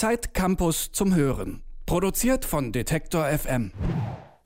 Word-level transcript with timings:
Zeit 0.00 0.32
Campus 0.32 0.92
zum 0.92 1.14
Hören. 1.14 1.60
Produziert 1.84 2.46
von 2.46 2.72
Detektor 2.72 3.26
FM. 3.26 3.70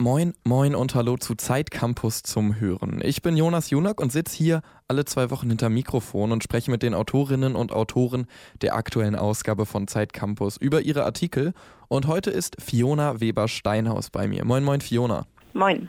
Moin, 0.00 0.34
moin 0.42 0.74
und 0.74 0.96
hallo 0.96 1.16
zu 1.16 1.36
Zeit 1.36 1.70
Campus 1.70 2.24
zum 2.24 2.58
Hören. 2.58 3.00
Ich 3.04 3.22
bin 3.22 3.36
Jonas 3.36 3.70
Junak 3.70 4.00
und 4.00 4.10
sitze 4.10 4.36
hier 4.36 4.62
alle 4.88 5.04
zwei 5.04 5.30
Wochen 5.30 5.48
hinter 5.50 5.68
Mikrofon 5.68 6.32
und 6.32 6.42
spreche 6.42 6.72
mit 6.72 6.82
den 6.82 6.92
Autorinnen 6.92 7.54
und 7.54 7.70
Autoren 7.70 8.26
der 8.62 8.74
aktuellen 8.74 9.14
Ausgabe 9.14 9.64
von 9.64 9.86
Zeit 9.86 10.12
Campus 10.12 10.56
über 10.56 10.80
ihre 10.80 11.04
Artikel. 11.04 11.52
Und 11.86 12.08
heute 12.08 12.32
ist 12.32 12.60
Fiona 12.60 13.20
Weber-Steinhaus 13.20 14.10
bei 14.10 14.26
mir. 14.26 14.44
Moin, 14.44 14.64
moin, 14.64 14.80
Fiona. 14.80 15.24
Moin. 15.52 15.88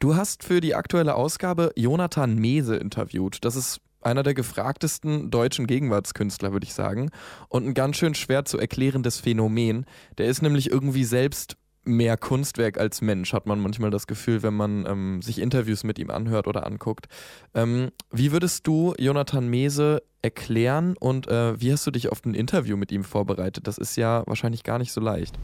Du 0.00 0.16
hast 0.16 0.44
für 0.44 0.60
die 0.60 0.74
aktuelle 0.74 1.14
Ausgabe 1.14 1.72
Jonathan 1.76 2.34
Mese 2.34 2.76
interviewt. 2.76 3.42
Das 3.42 3.56
ist 3.56 3.80
einer 4.04 4.22
der 4.22 4.34
gefragtesten 4.34 5.30
deutschen 5.30 5.66
Gegenwartskünstler, 5.66 6.52
würde 6.52 6.66
ich 6.66 6.74
sagen. 6.74 7.10
Und 7.48 7.66
ein 7.66 7.74
ganz 7.74 7.96
schön 7.96 8.14
schwer 8.14 8.44
zu 8.44 8.58
erklärendes 8.58 9.20
Phänomen. 9.20 9.86
Der 10.18 10.26
ist 10.26 10.42
nämlich 10.42 10.70
irgendwie 10.70 11.04
selbst 11.04 11.56
mehr 11.84 12.16
Kunstwerk 12.16 12.78
als 12.78 13.00
Mensch, 13.00 13.32
hat 13.32 13.46
man 13.46 13.58
manchmal 13.60 13.90
das 13.90 14.06
Gefühl, 14.06 14.42
wenn 14.42 14.54
man 14.54 14.86
ähm, 14.86 15.22
sich 15.22 15.40
Interviews 15.40 15.84
mit 15.84 15.98
ihm 15.98 16.10
anhört 16.10 16.46
oder 16.46 16.66
anguckt. 16.66 17.06
Ähm, 17.54 17.90
wie 18.10 18.32
würdest 18.32 18.66
du 18.66 18.94
Jonathan 18.98 19.48
Mese 19.48 20.02
erklären 20.22 20.94
und 20.98 21.26
äh, 21.26 21.60
wie 21.60 21.72
hast 21.72 21.84
du 21.86 21.90
dich 21.90 22.10
auf 22.10 22.24
ein 22.24 22.34
Interview 22.34 22.76
mit 22.76 22.92
ihm 22.92 23.02
vorbereitet? 23.02 23.66
Das 23.66 23.76
ist 23.76 23.96
ja 23.96 24.22
wahrscheinlich 24.26 24.62
gar 24.62 24.78
nicht 24.78 24.92
so 24.92 25.00
leicht. 25.00 25.36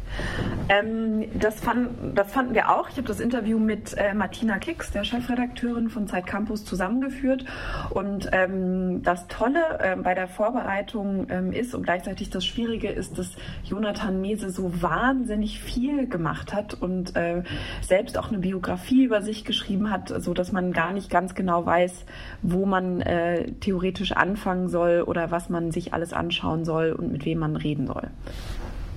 Ähm, 0.68 1.24
das, 1.34 1.58
fand, 1.58 1.88
das, 2.14 2.30
fanden 2.30 2.54
wir 2.54 2.70
auch. 2.70 2.88
Ich 2.88 2.96
habe 2.96 3.08
das 3.08 3.18
Interview 3.18 3.58
mit 3.58 3.94
äh, 3.98 4.14
Martina 4.14 4.58
Kicks, 4.58 4.92
der 4.92 5.02
Chefredakteurin 5.02 5.88
von 5.88 6.06
Zeit 6.06 6.26
Campus, 6.26 6.64
zusammengeführt. 6.64 7.44
Und 7.90 8.28
ähm, 8.30 9.02
das 9.02 9.26
Tolle 9.26 9.80
äh, 9.80 9.96
bei 9.96 10.14
der 10.14 10.28
Vorbereitung 10.28 11.26
ähm, 11.28 11.52
ist 11.52 11.74
und 11.74 11.82
gleichzeitig 11.82 12.30
das 12.30 12.46
Schwierige 12.46 12.88
ist, 12.88 13.18
dass 13.18 13.32
Jonathan 13.64 14.20
Mese 14.20 14.50
so 14.50 14.80
wahnsinnig 14.80 15.60
viel 15.60 16.06
gemacht 16.06 16.54
hat 16.54 16.74
und 16.74 17.16
äh, 17.16 17.42
selbst 17.80 18.16
auch 18.16 18.28
eine 18.28 18.38
Biografie 18.38 19.04
über 19.04 19.22
sich 19.22 19.44
geschrieben 19.44 19.90
hat, 19.90 20.22
so 20.22 20.34
dass 20.34 20.52
man 20.52 20.72
gar 20.72 20.92
nicht 20.92 21.10
ganz 21.10 21.34
genau 21.34 21.66
weiß, 21.66 22.04
wo 22.42 22.64
man 22.64 23.00
äh, 23.00 23.50
theoretisch 23.54 24.12
anfangen 24.12 24.67
soll 24.68 25.02
oder 25.02 25.30
was 25.30 25.48
man 25.48 25.70
sich 25.70 25.92
alles 25.92 26.12
anschauen 26.12 26.64
soll 26.64 26.92
und 26.92 27.12
mit 27.12 27.24
wem 27.24 27.38
man 27.38 27.56
reden 27.56 27.86
soll. 27.86 28.08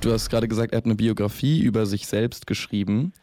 Du 0.02 0.12
hast 0.12 0.30
gerade 0.30 0.48
gesagt, 0.48 0.74
er 0.74 0.78
hat 0.78 0.86
eine 0.86 0.96
Biografie 0.96 1.62
über 1.62 1.86
sich 1.86 2.08
selbst 2.08 2.48
geschrieben. 2.48 3.14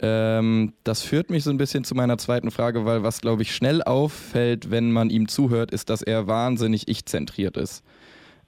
Ähm, 0.00 0.74
das 0.84 1.02
führt 1.02 1.30
mich 1.30 1.42
so 1.42 1.50
ein 1.50 1.56
bisschen 1.56 1.84
zu 1.84 1.94
meiner 1.94 2.18
zweiten 2.18 2.50
Frage, 2.50 2.84
weil 2.84 3.02
was, 3.02 3.20
glaube 3.20 3.42
ich, 3.42 3.54
schnell 3.54 3.82
auffällt, 3.82 4.70
wenn 4.70 4.92
man 4.92 5.10
ihm 5.10 5.26
zuhört, 5.26 5.72
ist, 5.72 5.90
dass 5.90 6.02
er 6.02 6.26
wahnsinnig 6.26 6.86
ich-zentriert 6.86 7.56
ist. 7.56 7.82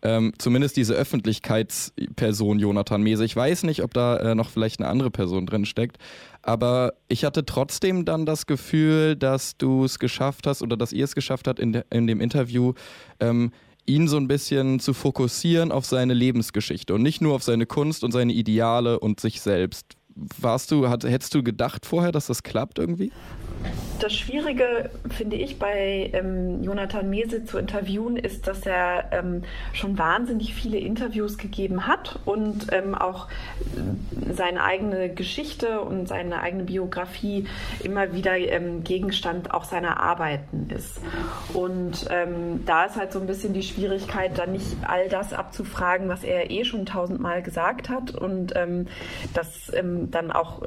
Ähm, 0.03 0.33
zumindest 0.39 0.77
diese 0.77 0.95
Öffentlichkeitsperson 0.95 2.59
Jonathan 2.59 3.03
Mese. 3.03 3.25
Ich 3.25 3.37
weiß 3.37 3.65
nicht, 3.65 3.83
ob 3.83 3.93
da 3.93 4.17
äh, 4.17 4.35
noch 4.35 4.49
vielleicht 4.49 4.81
eine 4.81 4.89
andere 4.89 5.11
Person 5.11 5.45
drin 5.47 5.67
steckt, 5.67 5.99
aber 6.43 6.95
ich 7.09 7.25
hatte 7.25 7.45
trotzdem 7.45 8.07
dann 8.07 8.25
das 8.25 8.47
Gefühl, 8.47 9.15
dass 9.15 9.59
du 9.59 9.85
es 9.85 9.99
geschafft 9.99 10.47
hast 10.47 10.63
oder 10.63 10.77
dass 10.77 10.93
ihr 10.93 11.05
es 11.05 11.15
geschafft 11.15 11.47
habt 11.47 11.59
in, 11.59 11.73
de 11.73 11.83
in 11.91 12.07
dem 12.07 12.21
Interview, 12.21 12.73
ähm, 13.21 13.53
ihn 13.87 14.09
so 14.09 14.17
ein 14.17 14.29
bisschen 14.29 14.81
zu 14.81 14.95
fokussieren 14.95 15.73
auf 15.73 15.85
seine 15.85 16.15
Lebensgeschichte 16.15 16.95
und 16.95 17.03
nicht 17.03 17.21
nur 17.21 17.35
auf 17.35 17.43
seine 17.43 17.67
Kunst 17.67 18.05
und 18.05 18.13
seine 18.13 18.33
Ideale 18.33 19.01
und 19.01 19.21
sich 19.21 19.41
selbst. 19.41 19.97
Warst 20.15 20.71
du, 20.71 20.89
hat, 20.89 21.05
hättest 21.05 21.35
du 21.35 21.43
gedacht 21.43 21.87
vorher, 21.87 22.13
dass 22.13 22.27
das 22.27 22.43
klappt 22.43 22.79
irgendwie? 22.79 23.11
Das 24.01 24.15
Schwierige, 24.15 24.89
finde 25.11 25.37
ich, 25.37 25.59
bei 25.59 26.09
ähm, 26.15 26.63
Jonathan 26.63 27.11
Mese 27.11 27.45
zu 27.45 27.59
interviewen, 27.59 28.17
ist, 28.17 28.47
dass 28.47 28.65
er 28.65 29.13
ähm, 29.13 29.43
schon 29.75 29.99
wahnsinnig 29.99 30.55
viele 30.55 30.79
Interviews 30.79 31.37
gegeben 31.37 31.87
hat 31.87 32.19
und 32.25 32.73
ähm, 32.73 32.95
auch 32.95 33.29
seine 34.33 34.65
eigene 34.65 35.11
Geschichte 35.11 35.83
und 35.83 36.09
seine 36.09 36.41
eigene 36.41 36.65
Biografie 36.65 37.47
immer 37.85 38.15
wieder 38.15 38.39
ähm, 38.39 38.85
Gegenstand 38.85 39.53
auch 39.53 39.65
seiner 39.65 40.01
Arbeiten 40.01 40.71
ist. 40.71 41.03
Und 41.53 42.07
ähm, 42.09 42.65
da 42.65 42.87
ist 42.87 42.97
halt 42.97 43.13
so 43.13 43.21
ein 43.21 43.27
bisschen 43.27 43.53
die 43.53 43.63
Schwierigkeit, 43.63 44.39
dann 44.39 44.53
nicht 44.53 44.79
all 44.87 45.11
das 45.11 45.35
abzufragen, 45.35 46.09
was 46.09 46.25
er 46.25 46.51
eh 46.51 46.65
schon 46.65 46.87
tausendmal 46.87 47.43
gesagt 47.43 47.91
hat 47.91 48.15
und 48.15 48.55
ähm, 48.57 48.87
dass 49.35 49.71
dann 50.11 50.33
auch 50.33 50.63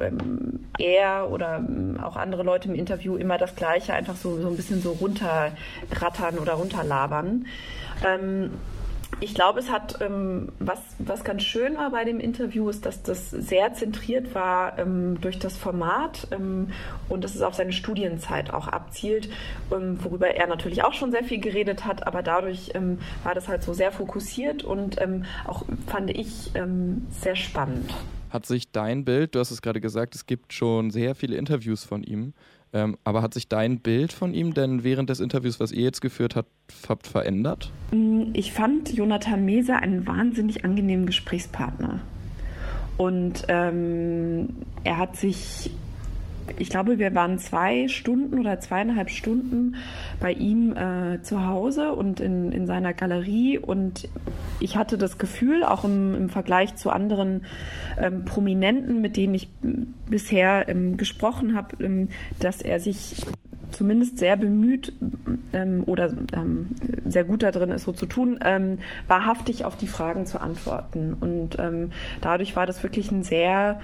er 0.78 1.30
oder 1.30 1.60
auch 2.04 2.16
andere 2.16 2.42
Leute 2.42 2.68
im 2.68 2.74
Interview 2.74 3.16
immer 3.16 3.38
das 3.38 3.56
Gleiche 3.56 3.94
einfach 3.94 4.16
so, 4.16 4.40
so 4.40 4.48
ein 4.48 4.56
bisschen 4.56 4.80
so 4.82 4.92
runterrattern 4.92 6.38
oder 6.38 6.54
runterlabern. 6.54 7.46
Ähm, 8.04 8.50
ich 9.20 9.34
glaube, 9.34 9.60
es 9.60 9.70
hat, 9.70 10.00
ähm, 10.00 10.48
was, 10.58 10.80
was 10.98 11.24
ganz 11.24 11.42
schön 11.42 11.76
war 11.76 11.90
bei 11.90 12.04
dem 12.04 12.20
Interview, 12.20 12.68
ist, 12.68 12.84
dass 12.84 13.02
das 13.02 13.30
sehr 13.30 13.74
zentriert 13.74 14.34
war 14.34 14.78
ähm, 14.78 15.20
durch 15.20 15.38
das 15.38 15.56
Format 15.56 16.26
ähm, 16.30 16.70
und 17.08 17.24
dass 17.24 17.34
es 17.34 17.42
auf 17.42 17.54
seine 17.54 17.72
Studienzeit 17.72 18.52
auch 18.52 18.68
abzielt, 18.68 19.28
ähm, 19.72 20.02
worüber 20.02 20.28
er 20.28 20.46
natürlich 20.46 20.82
auch 20.82 20.92
schon 20.92 21.10
sehr 21.10 21.24
viel 21.24 21.40
geredet 21.40 21.84
hat, 21.84 22.06
aber 22.06 22.22
dadurch 22.22 22.72
ähm, 22.74 22.98
war 23.22 23.34
das 23.34 23.48
halt 23.48 23.62
so 23.62 23.72
sehr 23.72 23.92
fokussiert 23.92 24.64
und 24.64 25.00
ähm, 25.00 25.24
auch, 25.46 25.64
fand 25.86 26.10
ich, 26.10 26.50
sehr 27.10 27.36
spannend. 27.36 27.94
Hat 28.34 28.46
sich 28.46 28.72
dein 28.72 29.04
Bild, 29.04 29.36
du 29.36 29.38
hast 29.38 29.52
es 29.52 29.62
gerade 29.62 29.80
gesagt, 29.80 30.16
es 30.16 30.26
gibt 30.26 30.52
schon 30.52 30.90
sehr 30.90 31.14
viele 31.14 31.36
Interviews 31.36 31.84
von 31.84 32.02
ihm, 32.02 32.32
ähm, 32.72 32.98
aber 33.04 33.22
hat 33.22 33.32
sich 33.32 33.46
dein 33.46 33.78
Bild 33.78 34.12
von 34.12 34.34
ihm 34.34 34.54
denn 34.54 34.82
während 34.82 35.08
des 35.08 35.20
Interviews, 35.20 35.60
was 35.60 35.70
ihr 35.70 35.84
jetzt 35.84 36.00
geführt 36.00 36.34
habt, 36.34 36.50
habt 36.88 37.06
verändert? 37.06 37.70
Mm, 37.92 38.32
ich 38.32 38.52
fand 38.52 38.92
Jonathan 38.92 39.44
Mese 39.44 39.76
einen 39.76 40.04
wahnsinnig 40.08 40.64
angenehmen 40.64 41.06
Gesprächspartner. 41.06 42.00
Und 42.96 43.44
ähm, 43.46 44.48
er 44.82 44.98
hat 44.98 45.14
sich 45.14 45.70
ich 46.58 46.68
glaube, 46.68 46.98
wir 46.98 47.14
waren 47.14 47.38
zwei 47.38 47.88
Stunden 47.88 48.38
oder 48.38 48.60
zweieinhalb 48.60 49.10
Stunden 49.10 49.76
bei 50.20 50.32
ihm 50.32 50.76
äh, 50.76 51.22
zu 51.22 51.46
Hause 51.46 51.92
und 51.92 52.20
in, 52.20 52.52
in 52.52 52.66
seiner 52.66 52.92
Galerie. 52.92 53.58
Und 53.58 54.08
ich 54.60 54.76
hatte 54.76 54.98
das 54.98 55.18
Gefühl, 55.18 55.64
auch 55.64 55.84
im, 55.84 56.14
im 56.14 56.28
Vergleich 56.28 56.76
zu 56.76 56.90
anderen 56.90 57.44
ähm, 57.98 58.24
Prominenten, 58.24 59.00
mit 59.00 59.16
denen 59.16 59.34
ich 59.34 59.48
bisher 60.08 60.68
ähm, 60.68 60.96
gesprochen 60.96 61.56
habe, 61.56 61.82
ähm, 61.82 62.08
dass 62.40 62.62
er 62.62 62.80
sich 62.80 63.24
zumindest 63.70 64.18
sehr 64.18 64.36
bemüht 64.36 64.92
ähm, 65.52 65.82
oder 65.86 66.12
ähm, 66.32 66.68
sehr 67.04 67.24
gut 67.24 67.42
darin 67.42 67.70
ist, 67.70 67.84
so 67.84 67.92
zu 67.92 68.06
tun, 68.06 68.38
ähm, 68.44 68.78
wahrhaftig 69.08 69.64
auf 69.64 69.76
die 69.76 69.88
Fragen 69.88 70.26
zu 70.26 70.40
antworten. 70.40 71.16
Und 71.20 71.58
ähm, 71.58 71.90
dadurch 72.20 72.56
war 72.56 72.66
das 72.66 72.82
wirklich 72.82 73.10
ein 73.10 73.24
sehr 73.24 73.80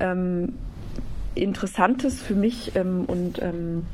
ähm, 0.00 0.54
interessantes 1.34 2.22
für 2.22 2.34
mich 2.34 2.72
ähm, 2.76 3.04
und 3.06 3.42
ähm, 3.42 3.86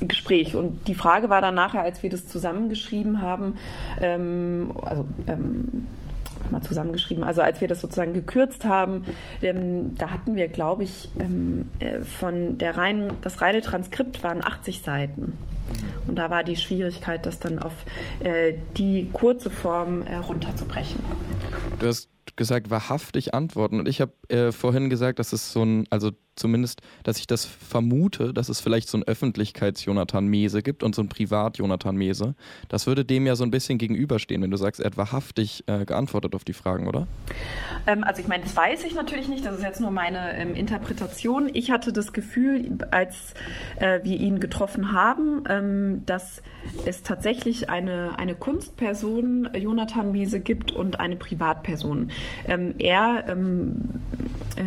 Gespräch. 0.00 0.56
Und 0.56 0.88
die 0.88 0.94
Frage 0.94 1.30
war 1.30 1.40
dann 1.40 1.54
nachher, 1.54 1.82
als 1.82 2.02
wir 2.02 2.10
das 2.10 2.26
zusammengeschrieben 2.26 3.22
haben, 3.22 3.56
ähm, 4.00 4.72
also 4.82 5.06
ähm, 5.26 5.86
mal 6.50 6.62
zusammengeschrieben, 6.62 7.24
also 7.24 7.42
als 7.42 7.60
wir 7.60 7.68
das 7.68 7.80
sozusagen 7.80 8.12
gekürzt 8.12 8.64
haben, 8.64 9.04
ähm, 9.42 9.96
da 9.96 10.10
hatten 10.10 10.36
wir, 10.36 10.48
glaube 10.48 10.84
ich, 10.84 11.08
ähm, 11.18 11.70
äh, 11.78 12.00
von 12.00 12.58
der 12.58 12.76
reinen, 12.76 13.12
das 13.22 13.40
reine 13.40 13.60
Transkript 13.62 14.22
waren 14.22 14.44
80 14.44 14.82
Seiten. 14.82 15.36
Und 16.06 16.16
da 16.16 16.30
war 16.30 16.44
die 16.44 16.56
Schwierigkeit, 16.56 17.26
das 17.26 17.40
dann 17.40 17.58
auf 17.58 17.72
äh, 18.20 18.54
die 18.76 19.08
kurze 19.12 19.50
Form 19.50 20.02
äh, 20.02 20.16
runterzubrechen. 20.16 21.00
Du 21.80 21.86
hast 21.86 22.08
gesagt, 22.36 22.70
wahrhaftig 22.70 23.34
antworten. 23.34 23.80
Und 23.80 23.88
ich 23.88 24.00
habe 24.00 24.12
äh, 24.28 24.52
vorhin 24.52 24.90
gesagt, 24.90 25.18
dass 25.18 25.32
es 25.32 25.52
so 25.52 25.64
ein, 25.64 25.86
also 25.90 26.12
zumindest, 26.36 26.82
dass 27.02 27.18
ich 27.18 27.26
das 27.26 27.44
vermute, 27.44 28.32
dass 28.32 28.48
es 28.48 28.60
vielleicht 28.60 28.88
so 28.88 28.98
ein 28.98 29.02
Öffentlichkeits-Jonathan 29.04 30.26
Mese 30.26 30.62
gibt 30.62 30.82
und 30.82 30.94
so 30.94 31.02
ein 31.02 31.08
Privat-Jonathan 31.08 31.96
Mese. 31.96 32.34
Das 32.68 32.86
würde 32.86 33.04
dem 33.04 33.26
ja 33.26 33.36
so 33.36 33.44
ein 33.44 33.50
bisschen 33.50 33.78
gegenüberstehen, 33.78 34.42
wenn 34.42 34.50
du 34.50 34.56
sagst, 34.56 34.80
er 34.80 34.86
hat 34.86 34.96
wahrhaftig 34.96 35.64
äh, 35.66 35.84
geantwortet 35.84 36.34
auf 36.34 36.44
die 36.44 36.52
Fragen, 36.52 36.86
oder? 36.86 37.06
Ähm, 37.86 38.04
also 38.04 38.20
ich 38.20 38.28
meine, 38.28 38.44
das 38.44 38.56
weiß 38.56 38.84
ich 38.84 38.94
natürlich 38.94 39.28
nicht, 39.28 39.44
das 39.44 39.56
ist 39.56 39.62
jetzt 39.62 39.80
nur 39.80 39.90
meine 39.90 40.36
ähm, 40.36 40.54
Interpretation. 40.54 41.50
Ich 41.52 41.70
hatte 41.70 41.92
das 41.92 42.12
Gefühl, 42.12 42.78
als 42.90 43.34
äh, 43.78 44.00
wir 44.02 44.18
ihn 44.18 44.40
getroffen 44.40 44.92
haben, 44.92 45.44
ähm, 45.48 46.02
dass 46.06 46.42
es 46.84 47.02
tatsächlich 47.02 47.70
eine, 47.70 48.18
eine 48.18 48.34
Kunstperson, 48.34 49.48
Jonathan 49.54 50.12
Mese, 50.12 50.40
gibt 50.40 50.72
und 50.72 51.00
eine 51.00 51.16
Privatperson. 51.16 52.10
Ähm, 52.46 52.74
er 52.78 53.24
ähm, 53.28 53.76
äh, 54.56 54.62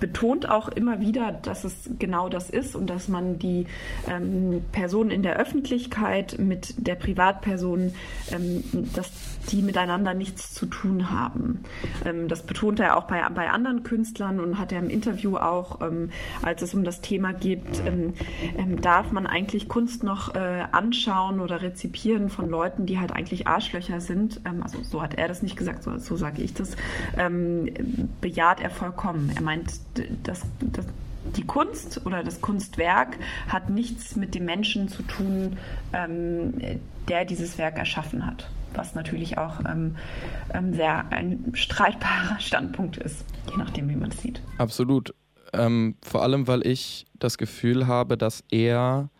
betont 0.00 0.48
auch 0.48 0.68
immer 0.82 1.00
wieder, 1.00 1.30
dass 1.30 1.62
es 1.62 1.90
genau 2.00 2.28
das 2.28 2.50
ist 2.50 2.74
und 2.74 2.90
dass 2.90 3.06
man 3.06 3.38
die 3.38 3.66
ähm, 4.08 4.64
Person 4.72 5.12
in 5.12 5.22
der 5.22 5.36
Öffentlichkeit 5.36 6.40
mit 6.40 6.74
der 6.76 6.96
Privatperson, 6.96 7.94
ähm, 8.32 8.64
dass 8.94 9.12
die 9.50 9.62
miteinander 9.62 10.12
nichts 10.12 10.52
zu 10.52 10.66
tun 10.66 11.10
haben. 11.10 11.60
Ähm, 12.04 12.26
das 12.26 12.42
betont 12.42 12.80
er 12.80 12.96
auch 12.96 13.04
bei, 13.04 13.22
bei 13.28 13.48
anderen 13.48 13.84
Künstlern 13.84 14.40
und 14.40 14.58
hat 14.58 14.72
er 14.72 14.80
im 14.80 14.90
Interview 14.90 15.36
auch, 15.36 15.80
ähm, 15.82 16.10
als 16.42 16.62
es 16.62 16.74
um 16.74 16.82
das 16.82 17.00
Thema 17.00 17.32
geht, 17.32 17.62
ähm, 17.86 18.14
ähm, 18.56 18.80
darf 18.80 19.12
man 19.12 19.28
eigentlich 19.28 19.68
Kunst 19.68 20.02
noch 20.02 20.34
äh, 20.34 20.64
anschauen 20.72 21.38
oder 21.38 21.62
rezipieren 21.62 22.28
von 22.28 22.50
Leuten, 22.50 22.86
die 22.86 22.98
halt 22.98 23.12
eigentlich 23.12 23.46
Arschlöcher 23.46 24.00
sind. 24.00 24.40
also 24.62 24.82
so 24.82 25.00
hat 25.00 25.14
er 25.14 25.28
das 25.28 25.42
nicht 25.42 25.56
gesagt, 25.56 25.84
so, 25.84 25.96
so 25.98 26.16
sage 26.16 26.42
ich 26.42 26.54
das. 26.54 26.76
bejaht 28.20 28.60
er 28.60 28.70
vollkommen. 28.70 29.30
Er 29.34 29.42
meint, 29.42 29.80
dass, 30.22 30.42
dass 30.72 30.86
die 31.36 31.44
Kunst 31.44 32.04
oder 32.04 32.24
das 32.24 32.40
Kunstwerk 32.40 33.16
hat 33.48 33.70
nichts 33.70 34.16
mit 34.16 34.34
dem 34.34 34.44
Menschen 34.44 34.88
zu 34.88 35.02
tun, 35.02 35.56
ähm, 35.92 36.54
der 37.08 37.24
dieses 37.24 37.58
Werk 37.58 37.78
erschaffen 37.78 38.26
hat. 38.26 38.50
Was 38.74 38.94
natürlich 38.94 39.38
auch 39.38 39.60
ähm, 39.60 39.96
ähm 40.54 40.74
sehr 40.74 41.10
ein 41.12 41.52
streitbarer 41.54 42.36
Standpunkt 42.40 42.96
ist, 42.96 43.24
je 43.50 43.56
nachdem, 43.56 43.88
wie 43.88 43.96
man 43.96 44.10
es 44.10 44.20
sieht. 44.20 44.40
Absolut. 44.58 45.14
Ähm, 45.52 45.96
vor 46.02 46.22
allem, 46.22 46.48
weil 46.48 46.66
ich 46.66 47.04
das 47.18 47.36
Gefühl 47.36 47.86
habe, 47.86 48.16
dass 48.16 48.42
er 48.50 49.10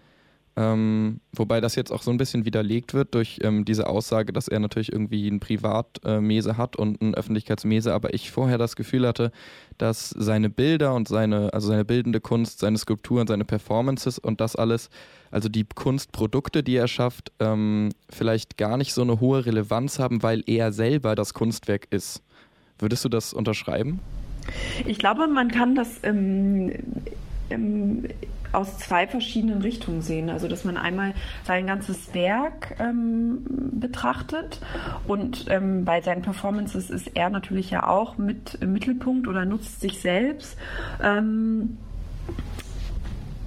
ähm, 0.55 1.21
wobei 1.33 1.63
das 1.63 1.77
jetzt 1.77 1.91
auch 1.91 2.03
so 2.03 2.11
ein 2.11 2.19
bisschen 2.19 2.45
widerlegt 2.45 2.93
wird 2.93 3.15
durch 3.15 3.39
ähm, 3.43 3.65
diese 3.65 3.87
Aussage, 3.87 4.35
dass 4.35 4.49
er 4.49 4.61
natürlich 4.61 4.93
irgendwie 4.93 5.27
ein 5.29 5.41
Privatmese 5.41 6.51
äh, 6.51 6.55
hat 6.55 6.77
und 6.77 7.01
ein 7.01 7.15
Öffentlichkeitsmese, 7.15 7.95
aber 7.95 8.13
ich 8.13 8.31
vorher 8.31 8.59
das 8.59 8.77
Gefühl 8.77 9.07
hatte, 9.07 9.33
dass 9.79 10.11
seine 10.11 10.51
Bilder 10.51 10.95
und 10.95 11.09
seine, 11.09 11.55
also 11.55 11.69
seine 11.69 11.87
bildende 11.87 12.21
Kunst, 12.21 12.59
seine 12.59 12.77
Skulpturen, 12.77 13.27
seine 13.27 13.47
Performances 13.47 14.19
und 14.19 14.43
das 14.43 14.55
alles, 14.55 14.91
also 15.31 15.49
die 15.49 15.65
Kunstprodukte, 15.65 16.63
die 16.63 16.77
er 16.77 16.89
schafft, 16.89 17.33
ähm, 17.41 17.89
vielleicht 18.11 18.59
gar 18.59 18.77
nicht 18.77 18.93
so 18.93 19.01
eine 19.01 19.21
hohe 19.21 19.47
Relevanz 19.47 19.99
haben, 19.99 20.23
weil 20.23 20.43
er 20.47 20.73
selber 20.73 21.15
das 21.15 21.33
Kunstwerk 21.33 21.87
ist. 21.91 22.23
Würdest 22.79 23.05
du 23.07 23.09
das 23.09 23.33
unterschreiben? 23.33 24.01
Ich 24.87 24.99
glaube, 24.99 25.29
man 25.29 25.51
kann 25.51 25.75
das 25.75 26.01
ähm, 26.03 26.73
ähm, 27.49 28.05
aus 28.53 28.79
zwei 28.79 29.07
verschiedenen 29.07 29.63
Richtungen 29.63 30.03
sehen. 30.03 30.31
Also 30.31 30.49
dass 30.49 30.65
man 30.65 30.77
einmal 30.77 31.15
sein 31.45 31.67
ganzes 31.67 32.15
Werk 32.15 32.77
ähm, 32.79 33.45
betrachtet 33.73 34.61
und 35.07 35.47
ähm, 35.49 35.85
bei 35.85 36.01
seinen 36.01 36.23
Performances 36.23 36.91
ist 36.91 37.11
er 37.15 37.31
natürlich 37.31 37.71
ja 37.71 37.87
auch 37.89 38.19
mit 38.19 38.59
im 38.61 38.73
Mittelpunkt 38.73 39.29
oder 39.29 39.45
nutzt 39.45 39.81
sich 39.81 40.01
selbst. 40.01 40.57
Ähm, 41.03 41.79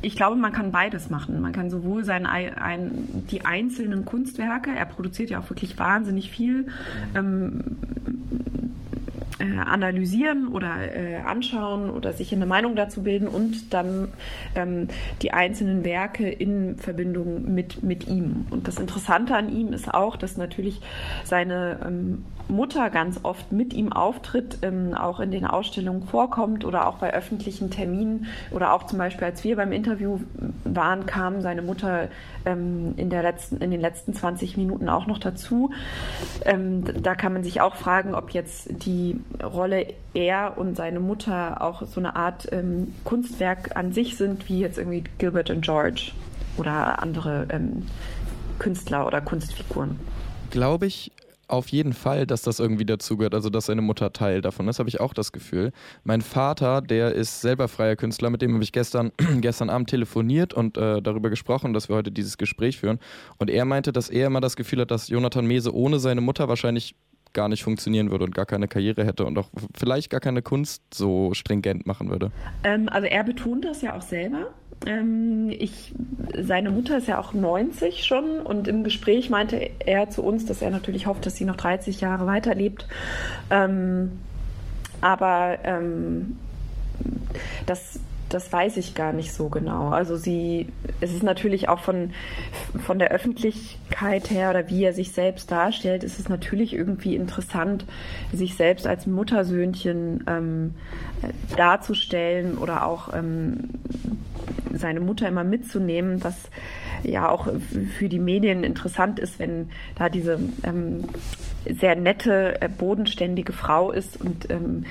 ich 0.06 0.16
glaube, 0.16 0.36
man 0.36 0.54
kann 0.54 0.72
beides 0.72 1.10
machen. 1.10 1.42
Man 1.42 1.52
kann 1.52 1.72
sowohl 1.72 2.04
sein, 2.04 2.28
ein, 2.28 3.26
die 3.32 3.44
einzelnen 3.44 4.06
Kunstwerke, 4.06 4.70
er 4.70 4.86
produziert 4.86 5.32
ja 5.32 5.40
auch 5.40 5.50
wirklich 5.50 5.80
wahnsinnig 5.80 6.30
viel, 6.30 6.68
ähm, 7.16 7.78
äh, 9.40 9.58
analysieren 9.60 10.48
oder 10.48 10.96
äh, 10.96 11.18
anschauen 11.18 11.90
oder 11.90 12.14
sich 12.14 12.34
eine 12.34 12.46
Meinung 12.46 12.76
dazu 12.76 13.04
bilden 13.04 13.28
und 13.28 13.74
dann 13.74 14.10
ähm, 14.56 14.88
die 15.22 15.34
einzelnen 15.34 15.84
Werke 15.84 16.30
in 16.30 16.78
Verbindung 16.78 17.54
mit, 17.54 17.84
mit 17.84 18.08
ihm. 18.08 18.46
Und 18.50 18.68
das 18.68 18.80
Interessante 18.80 19.36
an 19.36 19.50
ihm 19.50 19.74
ist 19.74 19.94
auch, 19.94 20.16
dass 20.16 20.38
natürlich 20.38 20.80
seine 21.24 21.80
ähm, 21.86 22.24
Mutter 22.48 22.90
ganz 22.90 23.20
oft 23.24 23.52
mit 23.52 23.74
ihm 23.74 23.92
auftritt, 23.92 24.60
ähm, 24.62 24.94
auch 24.94 25.20
in 25.20 25.32
den 25.32 25.46
Ausstellungen 25.46 26.04
vorkommt 26.04 26.64
oder 26.64 26.88
auch 26.88 26.98
bei 26.98 27.14
öffentlichen 27.14 27.72
Terminen 27.72 28.28
oder 28.52 28.74
auch 28.74 28.84
zum 28.84 29.00
Beispiel, 29.00 29.26
als 29.26 29.44
wir 29.44 29.56
beim 29.56 29.72
Interview 29.72 30.20
waren, 30.76 31.06
kam 31.06 31.42
seine 31.42 31.62
Mutter 31.62 32.10
ähm, 32.46 32.94
in, 32.98 33.10
der 33.10 33.24
letzten, 33.24 33.58
in 33.58 33.72
den 33.72 33.82
letzten 33.82 34.14
20 34.14 34.58
Minuten 34.58 34.90
auch 34.90 35.08
noch 35.08 35.20
dazu. 35.20 35.72
Ähm, 36.44 36.84
da 37.02 37.16
kann 37.16 37.34
man 37.34 37.44
sich 37.44 37.62
auch 37.62 37.76
fragen, 37.76 38.16
ob 38.16 38.32
jetzt 38.32 38.68
die 38.86 39.20
Rolle 39.44 39.94
er 40.14 40.58
und 40.58 40.76
seine 40.76 41.00
Mutter 41.00 41.62
auch 41.62 41.84
so 41.84 42.00
eine 42.00 42.16
Art 42.16 42.48
ähm, 42.52 42.94
Kunstwerk 43.04 43.76
an 43.76 43.92
sich 43.92 44.18
sind, 44.18 44.50
wie 44.50 44.60
jetzt 44.60 44.78
irgendwie 44.78 45.04
Gilbert 45.18 45.50
und 45.50 45.62
George 45.62 46.12
oder 46.58 47.02
andere 47.02 47.48
ähm, 47.50 47.88
Künstler 48.60 49.06
oder 49.06 49.22
Kunstfiguren. 49.22 50.00
Glaube 50.52 50.86
ich, 50.86 51.12
auf 51.48 51.70
jeden 51.70 51.94
Fall, 51.94 52.26
dass 52.26 52.42
das 52.42 52.60
irgendwie 52.60 52.86
dazugehört, 52.86 53.34
also 53.34 53.50
dass 53.50 53.68
seine 53.68 53.82
Mutter 53.82 54.14
Teil 54.14 54.42
davon 54.42 54.68
ist, 54.68 54.80
habe 54.80 54.90
ich 54.90 55.00
auch 55.00 55.14
das 55.14 55.32
Gefühl. 55.32 55.72
Mein 56.04 56.22
Vater, 56.22 56.82
der 56.82 57.14
ist 57.14 57.42
selber 57.42 57.68
freier 57.68 57.96
Künstler, 57.96 58.30
mit 58.30 58.42
dem 58.42 58.54
habe 58.54 58.64
ich 58.64 58.72
gestern, 58.72 59.12
gestern 59.42 59.70
Abend 59.70 59.90
telefoniert 59.90 60.54
und 60.54 60.78
äh, 60.78 61.02
darüber 61.02 61.30
gesprochen, 61.30 61.74
dass 61.74 61.90
wir 61.90 61.96
heute 61.96 62.12
dieses 62.12 62.38
Gespräch 62.38 62.80
führen. 62.80 63.00
Und 63.38 63.50
er 63.50 63.66
meinte, 63.66 63.92
dass 63.92 64.10
er 64.10 64.28
immer 64.28 64.42
das 64.42 64.56
Gefühl 64.56 64.82
hat, 64.82 64.92
dass 64.92 65.10
Jonathan 65.10 65.46
Mese 65.46 65.74
ohne 65.74 66.00
seine 66.00 66.22
Mutter 66.22 66.48
wahrscheinlich 66.48 66.96
gar 67.36 67.50
nicht 67.50 67.64
funktionieren 67.64 68.10
würde 68.10 68.24
und 68.24 68.34
gar 68.34 68.48
keine 68.48 68.68
Karriere 68.68 69.06
hätte 69.06 69.26
und 69.26 69.38
auch 69.38 69.50
vielleicht 69.76 70.10
gar 70.10 70.22
keine 70.22 70.42
Kunst 70.42 70.82
so 70.92 71.34
stringent 71.34 71.86
machen 71.86 72.10
würde. 72.10 72.32
Ähm, 72.64 72.90
also 72.90 73.08
er 73.08 73.24
betont 73.24 73.66
das 73.66 73.84
ja 73.84 73.96
auch 73.96 74.02
selber. 74.02 74.54
Ähm, 74.86 75.50
ich, 75.50 75.94
seine 76.38 76.72
Mutter 76.72 76.98
ist 76.98 77.08
ja 77.08 77.20
auch 77.20 77.34
90 77.34 78.04
schon 78.06 78.40
und 78.42 78.68
im 78.68 78.84
Gespräch 78.84 79.30
meinte 79.30 79.70
er 79.80 80.10
zu 80.10 80.24
uns, 80.24 80.46
dass 80.46 80.62
er 80.62 80.70
natürlich 80.70 81.08
hofft, 81.08 81.26
dass 81.26 81.36
sie 81.36 81.46
noch 81.46 81.56
30 81.56 82.02
Jahre 82.02 82.26
weiterlebt. 82.26 82.88
Ähm, 83.50 84.20
aber 85.02 85.60
ähm, 85.64 86.38
das 87.66 88.00
das 88.30 88.52
weiß 88.52 88.78
ich 88.78 88.96
gar 88.96 89.14
nicht 89.14 89.34
so 89.34 89.50
genau. 89.50 89.90
Also 89.90 90.18
sie, 90.18 90.68
es 91.00 91.14
ist 91.14 91.24
natürlich 91.24 91.70
auch 91.70 91.80
von, 91.80 92.12
von 92.84 93.00
der 93.00 93.12
Öffentlichkeit 93.12 94.30
her 94.30 94.50
oder 94.50 94.70
wie 94.70 94.84
er 94.84 94.94
sich 94.94 95.12
selbst 95.12 95.52
darstellt, 95.52 96.04
ist 96.04 96.20
es 96.20 96.28
natürlich 96.28 96.74
irgendwie 96.74 97.16
interessant, 97.16 97.86
sich 98.34 98.56
selbst 98.56 98.88
als 98.88 99.06
Muttersöhnchen 99.06 100.24
ähm, 100.28 100.76
darzustellen 101.56 102.58
oder 102.58 102.86
auch 102.86 103.14
ähm, 103.14 103.70
seine 104.78 105.00
Mutter 105.00 105.28
immer 105.28 105.44
mitzunehmen, 105.44 106.24
was 106.24 106.36
ja 107.04 107.30
auch 107.30 107.48
für 107.98 108.10
die 108.10 108.20
Medien 108.20 108.64
interessant 108.64 109.20
ist, 109.20 109.40
wenn 109.40 109.70
da 109.96 110.10
diese 110.10 110.40
ähm, 110.64 111.06
sehr 111.70 111.96
nette, 111.96 112.62
äh, 112.62 112.70
bodenständige 112.70 113.54
Frau 113.54 113.92
ist 113.92 114.20
und 114.20 114.50
ähm, 114.50 114.86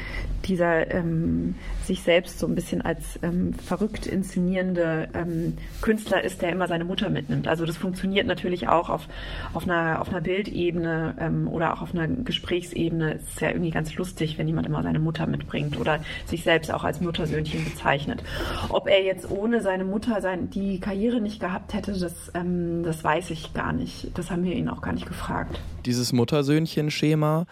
dieser 0.44 0.90
ähm, 0.90 1.54
sich 1.84 2.02
selbst 2.02 2.38
so 2.38 2.46
ein 2.46 2.54
bisschen 2.54 2.82
als 2.82 3.18
ähm, 3.22 3.54
verrückt 3.54 4.06
inszenierende 4.06 5.08
ähm, 5.14 5.56
Künstler 5.80 6.22
ist, 6.22 6.42
der 6.42 6.50
immer 6.50 6.68
seine 6.68 6.84
Mutter 6.84 7.10
mitnimmt. 7.10 7.48
Also 7.48 7.66
das 7.66 7.76
funktioniert 7.76 8.26
natürlich 8.26 8.68
auch 8.68 8.88
auf, 8.88 9.08
auf, 9.52 9.64
einer, 9.64 10.00
auf 10.00 10.08
einer 10.08 10.20
Bildebene 10.20 11.14
ähm, 11.18 11.48
oder 11.48 11.74
auch 11.74 11.82
auf 11.82 11.94
einer 11.94 12.08
Gesprächsebene. 12.08 13.14
Es 13.14 13.22
ist 13.30 13.40
ja 13.40 13.48
irgendwie 13.48 13.70
ganz 13.70 13.94
lustig, 13.94 14.38
wenn 14.38 14.46
jemand 14.46 14.66
immer 14.66 14.82
seine 14.82 14.98
Mutter 14.98 15.26
mitbringt 15.26 15.78
oder 15.78 16.00
sich 16.26 16.44
selbst 16.44 16.72
auch 16.72 16.84
als 16.84 17.00
Muttersöhnchen 17.00 17.64
bezeichnet. 17.64 18.22
Ob 18.68 18.88
er 18.88 19.02
jetzt 19.02 19.30
ohne 19.30 19.60
seine 19.60 19.84
Mutter 19.84 20.20
sein, 20.20 20.50
die 20.50 20.80
Karriere 20.80 21.20
nicht 21.20 21.40
gehabt 21.40 21.74
hätte, 21.74 21.92
das, 21.98 22.30
ähm, 22.34 22.82
das 22.82 23.02
weiß 23.02 23.30
ich 23.30 23.54
gar 23.54 23.72
nicht. 23.72 24.10
Das 24.14 24.30
haben 24.30 24.44
wir 24.44 24.54
ihn 24.54 24.68
auch 24.68 24.82
gar 24.82 24.92
nicht 24.92 25.06
gefragt. 25.06 25.60
Dieses 25.86 26.12
Muttersöhnchen-Schema, 26.12 27.46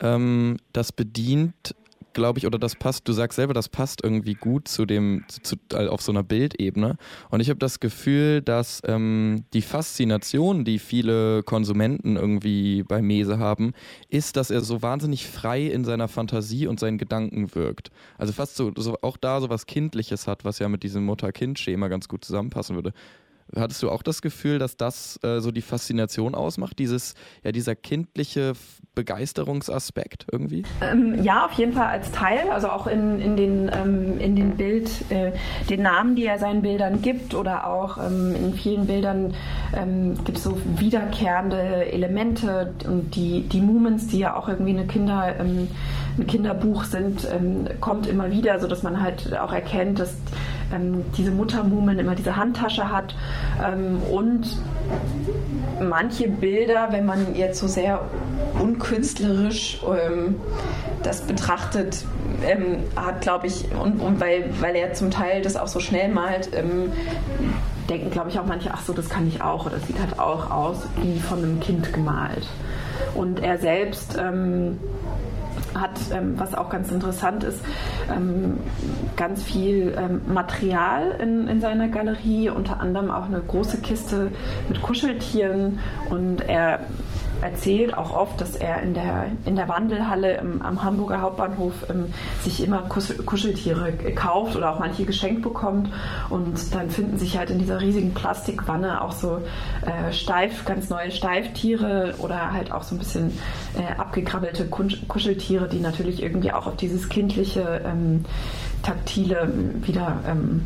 ähm, 0.00 0.58
das 0.72 0.92
bedient 0.92 1.74
glaube 2.16 2.38
ich, 2.40 2.46
oder 2.46 2.58
das 2.58 2.74
passt, 2.74 3.06
du 3.06 3.12
sagst 3.12 3.36
selber, 3.36 3.54
das 3.54 3.68
passt 3.68 4.02
irgendwie 4.02 4.34
gut 4.34 4.66
zu 4.66 4.86
dem, 4.86 5.24
zu, 5.28 5.56
äh, 5.72 5.86
auf 5.86 6.02
so 6.02 6.10
einer 6.10 6.24
Bildebene. 6.24 6.96
Und 7.30 7.40
ich 7.40 7.50
habe 7.50 7.58
das 7.58 7.78
Gefühl, 7.78 8.42
dass 8.42 8.82
ähm, 8.86 9.44
die 9.52 9.62
Faszination, 9.62 10.64
die 10.64 10.80
viele 10.80 11.44
Konsumenten 11.44 12.16
irgendwie 12.16 12.82
bei 12.82 13.02
Mese 13.02 13.38
haben, 13.38 13.72
ist, 14.08 14.36
dass 14.36 14.50
er 14.50 14.62
so 14.62 14.82
wahnsinnig 14.82 15.28
frei 15.28 15.66
in 15.66 15.84
seiner 15.84 16.08
Fantasie 16.08 16.66
und 16.66 16.80
seinen 16.80 16.98
Gedanken 16.98 17.54
wirkt. 17.54 17.90
Also 18.18 18.32
fast 18.32 18.56
so, 18.56 18.72
so 18.76 18.96
auch 19.02 19.18
da 19.18 19.40
so 19.40 19.50
was 19.50 19.66
Kindliches 19.66 20.26
hat, 20.26 20.44
was 20.44 20.58
ja 20.58 20.68
mit 20.68 20.82
diesem 20.82 21.04
Mutter-Kind-Schema 21.04 21.88
ganz 21.88 22.08
gut 22.08 22.24
zusammenpassen 22.24 22.74
würde. 22.74 22.92
Hattest 23.54 23.82
du 23.82 23.90
auch 23.90 24.02
das 24.02 24.22
Gefühl, 24.22 24.58
dass 24.58 24.76
das 24.76 25.20
äh, 25.22 25.40
so 25.40 25.52
die 25.52 25.62
Faszination 25.62 26.34
ausmacht, 26.34 26.78
dieses, 26.78 27.14
ja, 27.44 27.52
dieser 27.52 27.76
kindliche 27.76 28.54
Begeisterungsaspekt 28.96 30.26
irgendwie? 30.32 30.64
Ähm, 30.80 31.22
ja, 31.22 31.46
auf 31.46 31.52
jeden 31.52 31.72
Fall 31.72 31.86
als 31.86 32.10
Teil, 32.10 32.50
also 32.50 32.68
auch 32.68 32.88
in, 32.88 33.20
in, 33.20 33.36
den, 33.36 33.70
ähm, 33.72 34.18
in 34.18 34.34
den 34.34 34.56
Bild, 34.56 34.90
äh, 35.10 35.32
den 35.70 35.82
Namen, 35.82 36.16
die 36.16 36.24
er 36.24 36.38
seinen 36.38 36.62
Bildern 36.62 37.02
gibt 37.02 37.34
oder 37.34 37.68
auch 37.68 37.98
ähm, 37.98 38.34
in 38.34 38.54
vielen 38.54 38.86
Bildern 38.86 39.34
ähm, 39.74 40.14
gibt 40.24 40.38
es 40.38 40.44
so 40.44 40.58
wiederkehrende 40.78 41.92
Elemente 41.92 42.74
und 42.86 43.14
die, 43.14 43.42
die 43.42 43.60
Movements, 43.60 44.08
die 44.08 44.18
ja 44.18 44.34
auch 44.34 44.48
irgendwie 44.48 44.72
eine 44.72 44.86
Kinder, 44.86 45.36
ähm, 45.38 45.68
ein 46.18 46.26
Kinderbuch 46.26 46.84
sind, 46.84 47.28
ähm, 47.30 47.68
kommt 47.80 48.06
immer 48.06 48.30
wieder, 48.30 48.58
sodass 48.58 48.82
man 48.82 49.00
halt 49.02 49.36
auch 49.38 49.52
erkennt, 49.52 50.00
dass 50.00 50.16
ähm, 50.74 51.04
diese 51.16 51.30
Muttermumen 51.30 51.98
immer 51.98 52.14
diese 52.14 52.36
Handtasche 52.36 52.90
hat 52.90 53.14
ähm, 53.64 54.00
und 54.10 54.58
manche 55.80 56.28
Bilder, 56.28 56.88
wenn 56.90 57.06
man 57.06 57.34
jetzt 57.34 57.60
so 57.60 57.66
sehr 57.66 58.00
unkünstlerisch 58.60 59.80
ähm, 59.84 60.36
das 61.02 61.22
betrachtet, 61.22 62.04
ähm, 62.44 62.78
hat, 62.96 63.20
glaube 63.20 63.46
ich, 63.46 63.66
und, 63.80 64.00
und, 64.00 64.20
weil, 64.20 64.50
weil 64.60 64.74
er 64.76 64.92
zum 64.94 65.10
Teil 65.10 65.42
das 65.42 65.56
auch 65.56 65.68
so 65.68 65.80
schnell 65.80 66.08
malt, 66.08 66.50
ähm, 66.54 66.92
denken, 67.88 68.10
glaube 68.10 68.30
ich, 68.30 68.38
auch 68.38 68.46
manche, 68.46 68.70
ach 68.72 68.82
so, 68.82 68.92
das 68.92 69.08
kann 69.08 69.28
ich 69.28 69.42
auch 69.42 69.66
oder 69.66 69.76
das 69.76 69.86
sieht 69.86 70.00
halt 70.00 70.18
auch 70.18 70.50
aus 70.50 70.86
wie 71.02 71.18
von 71.20 71.38
einem 71.38 71.60
Kind 71.60 71.92
gemalt. 71.92 72.46
Und 73.14 73.40
er 73.40 73.58
selbst 73.58 74.18
ähm, 74.18 74.78
hat, 75.80 75.98
ähm, 76.12 76.34
was 76.36 76.54
auch 76.54 76.70
ganz 76.70 76.90
interessant 76.90 77.44
ist, 77.44 77.60
ähm, 78.14 78.58
ganz 79.16 79.42
viel 79.42 79.94
ähm, 79.96 80.22
Material 80.26 81.16
in, 81.20 81.48
in 81.48 81.60
seiner 81.60 81.88
Galerie, 81.88 82.50
unter 82.50 82.80
anderem 82.80 83.10
auch 83.10 83.26
eine 83.26 83.40
große 83.40 83.78
Kiste 83.78 84.30
mit 84.68 84.82
Kuscheltieren 84.82 85.78
und 86.10 86.40
er 86.48 86.80
erzählt 87.42 87.96
auch 87.96 88.14
oft, 88.14 88.40
dass 88.40 88.56
er 88.56 88.82
in 88.82 88.94
der, 88.94 89.26
in 89.44 89.56
der 89.56 89.68
Wandelhalle 89.68 90.38
im, 90.38 90.62
am 90.62 90.82
Hamburger 90.82 91.20
Hauptbahnhof 91.20 91.74
ähm, 91.90 92.12
sich 92.42 92.62
immer 92.62 92.82
Kuscheltiere 92.82 93.92
kauft 94.14 94.56
oder 94.56 94.74
auch 94.74 94.78
manche 94.78 95.04
geschenkt 95.04 95.42
bekommt. 95.42 95.90
Und 96.30 96.74
dann 96.74 96.90
finden 96.90 97.18
sich 97.18 97.36
halt 97.36 97.50
in 97.50 97.58
dieser 97.58 97.80
riesigen 97.80 98.14
Plastikwanne 98.14 99.02
auch 99.02 99.12
so 99.12 99.40
äh, 99.82 100.12
steif, 100.12 100.64
ganz 100.64 100.90
neue 100.90 101.10
Steiftiere 101.10 102.14
oder 102.18 102.52
halt 102.52 102.72
auch 102.72 102.82
so 102.82 102.94
ein 102.94 102.98
bisschen 102.98 103.32
äh, 103.76 103.98
abgekrabbelte 103.98 104.66
Kuscheltiere, 104.66 105.68
die 105.68 105.80
natürlich 105.80 106.22
irgendwie 106.22 106.52
auch 106.52 106.66
auf 106.66 106.76
dieses 106.76 107.08
kindliche, 107.08 107.80
ähm, 107.84 108.24
taktile 108.82 109.52
wieder, 109.82 110.20
ähm, 110.26 110.62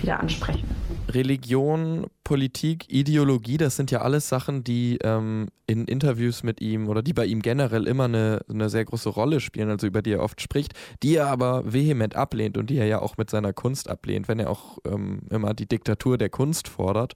wieder 0.00 0.20
ansprechen. 0.20 0.77
Religion, 1.08 2.06
Politik, 2.22 2.84
Ideologie, 2.92 3.56
das 3.56 3.76
sind 3.76 3.90
ja 3.90 4.02
alles 4.02 4.28
Sachen, 4.28 4.62
die 4.62 4.98
ähm, 5.02 5.48
in 5.66 5.86
Interviews 5.86 6.42
mit 6.42 6.60
ihm 6.60 6.88
oder 6.88 7.02
die 7.02 7.14
bei 7.14 7.24
ihm 7.24 7.40
generell 7.40 7.86
immer 7.86 8.04
eine, 8.04 8.40
eine 8.48 8.68
sehr 8.68 8.84
große 8.84 9.08
Rolle 9.08 9.40
spielen, 9.40 9.70
also 9.70 9.86
über 9.86 10.02
die 10.02 10.12
er 10.12 10.22
oft 10.22 10.40
spricht, 10.40 10.74
die 11.02 11.16
er 11.16 11.26
aber 11.26 11.72
vehement 11.72 12.14
ablehnt 12.14 12.58
und 12.58 12.68
die 12.70 12.76
er 12.76 12.86
ja 12.86 13.00
auch 13.00 13.16
mit 13.16 13.30
seiner 13.30 13.52
Kunst 13.52 13.88
ablehnt, 13.88 14.28
wenn 14.28 14.38
er 14.38 14.50
auch 14.50 14.78
ähm, 14.84 15.20
immer 15.30 15.54
die 15.54 15.66
Diktatur 15.66 16.18
der 16.18 16.28
Kunst 16.28 16.68
fordert. 16.68 17.14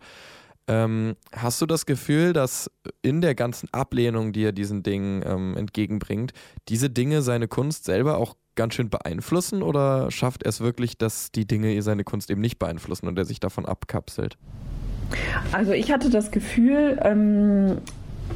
Ähm, 0.68 1.16
hast 1.32 1.60
du 1.60 1.66
das 1.66 1.86
Gefühl, 1.86 2.32
dass 2.32 2.70
in 3.02 3.20
der 3.20 3.34
ganzen 3.34 3.68
Ablehnung, 3.72 4.32
die 4.32 4.44
er 4.44 4.52
diesen 4.52 4.82
Dingen 4.82 5.22
ähm, 5.26 5.56
entgegenbringt, 5.56 6.32
diese 6.68 6.88
Dinge 6.88 7.22
seine 7.22 7.48
Kunst 7.48 7.84
selber 7.84 8.16
auch 8.16 8.36
ganz 8.54 8.74
schön 8.74 8.90
beeinflussen 8.90 9.62
oder 9.62 10.10
schafft 10.10 10.42
er 10.42 10.50
es 10.50 10.60
wirklich, 10.60 10.98
dass 10.98 11.32
die 11.32 11.46
Dinge 11.46 11.80
seine 11.82 12.04
Kunst 12.04 12.30
eben 12.30 12.40
nicht 12.40 12.58
beeinflussen 12.58 13.08
und 13.08 13.18
er 13.18 13.24
sich 13.24 13.40
davon 13.40 13.66
abkapselt? 13.66 14.36
Also 15.52 15.72
ich 15.72 15.92
hatte 15.92 16.10
das 16.10 16.30
Gefühl, 16.30 16.98
ähm, 17.02 17.78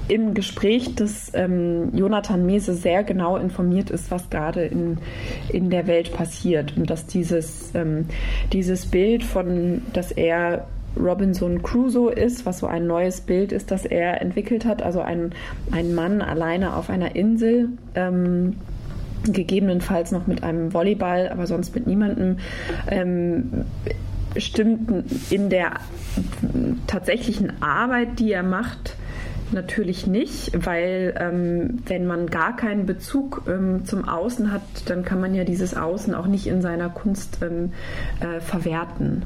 im 0.09 0.35
Gespräch, 0.35 0.95
dass 0.95 1.33
ähm, 1.35 1.91
Jonathan 1.95 2.45
Mese 2.47 2.75
sehr 2.75 3.03
genau 3.03 3.37
informiert 3.37 3.91
ist, 3.91 4.11
was 4.11 4.31
gerade 4.31 4.65
in, 4.65 4.99
in 5.49 5.71
der 5.71 5.87
Welt 5.87 6.13
passiert 6.13 6.77
und 6.77 6.91
dass 6.91 7.07
dieses, 7.07 7.75
ähm, 7.75 8.07
dieses 8.53 8.87
Bild 8.87 9.25
von, 9.25 9.83
dass 9.93 10.13
er 10.13 10.67
Robinson 10.99 11.63
Crusoe 11.63 12.13
ist, 12.13 12.47
was 12.47 12.59
so 12.59 12.67
ein 12.67 12.87
neues 12.87 13.21
Bild 13.21 13.53
ist, 13.53 13.71
das 13.71 13.85
er 13.85 14.21
entwickelt 14.23 14.65
hat, 14.65 14.83
also 14.83 15.01
ein, 15.01 15.35
ein 15.71 15.95
Mann 15.95 16.23
alleine 16.23 16.77
auf 16.77 16.89
einer 16.89 17.17
Insel, 17.17 17.71
ähm, 17.95 18.57
gegebenenfalls 19.33 20.13
noch 20.13 20.27
mit 20.27 20.43
einem 20.43 20.73
Volleyball, 20.73 21.29
aber 21.29 21.47
sonst 21.47 21.75
mit 21.75 21.87
niemandem. 21.87 22.39
Ähm, 22.89 23.65
stimmt 24.37 25.05
in 25.31 25.49
der 25.49 25.73
tatsächlichen 26.87 27.63
Arbeit, 27.63 28.19
die 28.19 28.33
er 28.33 28.43
macht, 28.43 28.97
natürlich 29.53 30.07
nicht, 30.07 30.67
weil 30.67 31.15
ähm, 31.19 31.83
wenn 31.87 32.07
man 32.07 32.27
gar 32.27 32.57
keinen 32.57 32.87
Bezug 32.87 33.45
ähm, 33.49 33.85
zum 33.85 34.09
Außen 34.09 34.53
hat, 34.53 34.63
dann 34.87 35.05
kann 35.05 35.21
man 35.21 35.35
ja 35.35 35.45
dieses 35.45 35.77
Außen 35.77 36.15
auch 36.15 36.27
nicht 36.27 36.47
in 36.47 36.63
seiner 36.63 36.89
Kunst 36.89 37.39
ähm, 37.43 37.73
äh, 38.21 38.41
verwerten. 38.41 39.23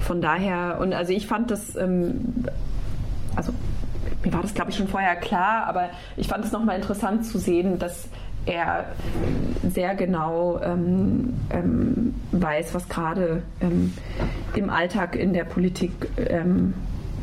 Von 0.00 0.20
daher, 0.20 0.78
und 0.80 0.94
also 0.94 1.12
ich 1.12 1.26
fand 1.26 1.50
das, 1.50 1.76
ähm, 1.76 2.46
also 3.36 3.52
mir 4.24 4.32
war 4.32 4.42
das 4.42 4.54
glaube 4.54 4.70
ich 4.70 4.76
schon 4.76 4.88
vorher 4.88 5.16
klar, 5.16 5.66
aber 5.66 5.90
ich 6.16 6.28
fand 6.28 6.44
es 6.44 6.52
nochmal 6.52 6.76
interessant 6.76 7.26
zu 7.26 7.38
sehen, 7.38 7.78
dass 7.78 8.08
er 8.46 8.86
sehr 9.62 9.94
genau 9.94 10.60
ähm, 10.62 11.34
ähm, 11.50 12.14
weiß, 12.32 12.74
was 12.74 12.88
gerade 12.88 13.42
ähm, 13.60 13.92
im 14.54 14.70
Alltag 14.70 15.16
in 15.16 15.32
der 15.32 15.44
Politik 15.44 15.92
ähm, 16.16 16.74